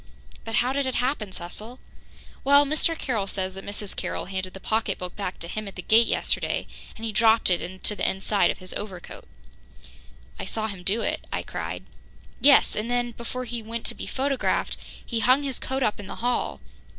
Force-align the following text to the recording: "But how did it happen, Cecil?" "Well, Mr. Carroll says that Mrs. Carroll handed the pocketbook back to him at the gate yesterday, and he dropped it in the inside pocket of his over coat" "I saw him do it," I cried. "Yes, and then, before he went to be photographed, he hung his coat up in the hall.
"But 0.43 0.55
how 0.55 0.73
did 0.73 0.87
it 0.87 0.95
happen, 0.95 1.31
Cecil?" 1.31 1.77
"Well, 2.43 2.65
Mr. 2.65 2.97
Carroll 2.97 3.27
says 3.27 3.53
that 3.53 3.63
Mrs. 3.63 3.95
Carroll 3.95 4.25
handed 4.25 4.55
the 4.55 4.59
pocketbook 4.59 5.15
back 5.15 5.37
to 5.37 5.47
him 5.47 5.67
at 5.67 5.75
the 5.75 5.83
gate 5.83 6.07
yesterday, 6.07 6.65
and 6.95 7.05
he 7.05 7.11
dropped 7.11 7.51
it 7.51 7.61
in 7.61 7.79
the 7.83 8.09
inside 8.09 8.45
pocket 8.47 8.51
of 8.53 8.57
his 8.57 8.73
over 8.73 8.99
coat" 8.99 9.27
"I 10.39 10.45
saw 10.45 10.65
him 10.67 10.81
do 10.81 11.03
it," 11.03 11.27
I 11.31 11.43
cried. 11.43 11.83
"Yes, 12.39 12.75
and 12.75 12.89
then, 12.89 13.11
before 13.11 13.45
he 13.45 13.61
went 13.61 13.85
to 13.85 13.93
be 13.93 14.07
photographed, 14.07 14.75
he 15.05 15.19
hung 15.19 15.43
his 15.43 15.59
coat 15.59 15.83
up 15.83 15.99
in 15.99 16.07
the 16.07 16.15
hall. 16.15 16.61